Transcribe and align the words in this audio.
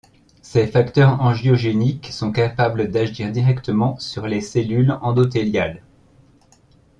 Ces 0.41 0.65
facteurs 0.65 1.21
angiogéniques 1.21 2.07
sont 2.07 2.31
capables 2.31 2.89
d'agir 2.89 3.31
directement 3.31 3.99
sur 3.99 4.25
les 4.25 4.41
cellules 4.41 4.97
endothéliales. 5.03 5.83